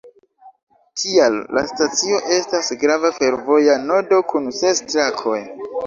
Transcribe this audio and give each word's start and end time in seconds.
Tial 1.01 1.37
la 1.59 1.63
stacio 1.73 2.23
estas 2.39 2.73
grava 2.87 3.15
fervoja 3.21 3.79
nodo, 3.87 4.23
kun 4.33 4.53
ses 4.65 4.87
trakoj. 4.93 5.41